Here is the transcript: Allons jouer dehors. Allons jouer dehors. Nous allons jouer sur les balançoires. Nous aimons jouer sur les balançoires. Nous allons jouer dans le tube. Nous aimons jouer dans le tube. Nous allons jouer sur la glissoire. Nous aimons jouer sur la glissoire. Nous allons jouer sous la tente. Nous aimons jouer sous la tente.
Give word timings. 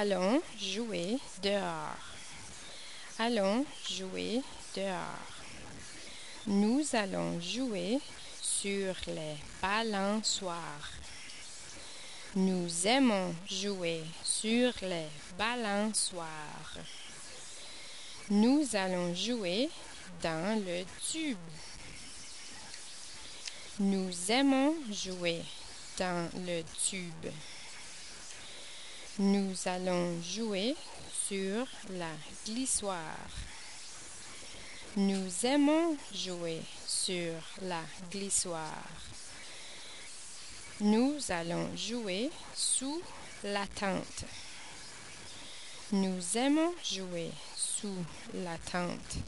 Allons 0.00 0.40
jouer 0.58 1.18
dehors. 1.42 2.06
Allons 3.18 3.66
jouer 3.86 4.40
dehors. 4.74 5.28
Nous 6.46 6.82
allons 6.94 7.38
jouer 7.38 7.98
sur 8.40 8.94
les 9.08 9.36
balançoires. 9.60 10.90
Nous 12.34 12.86
aimons 12.86 13.34
jouer 13.46 14.02
sur 14.24 14.72
les 14.80 15.08
balançoires. 15.36 16.78
Nous 18.30 18.64
allons 18.72 19.14
jouer 19.14 19.68
dans 20.22 20.64
le 20.64 20.84
tube. 21.12 21.36
Nous 23.78 24.10
aimons 24.30 24.76
jouer 24.90 25.42
dans 25.98 26.30
le 26.46 26.62
tube. 26.88 27.34
Nous 29.22 29.52
allons 29.66 30.18
jouer 30.22 30.74
sur 31.12 31.66
la 31.90 32.08
glissoire. 32.46 33.28
Nous 34.96 35.28
aimons 35.44 35.94
jouer 36.14 36.62
sur 36.86 37.34
la 37.60 37.82
glissoire. 38.10 38.88
Nous 40.80 41.18
allons 41.28 41.68
jouer 41.76 42.30
sous 42.54 43.02
la 43.44 43.66
tente. 43.66 44.24
Nous 45.92 46.38
aimons 46.38 46.72
jouer 46.82 47.30
sous 47.54 48.02
la 48.32 48.56
tente. 48.72 49.18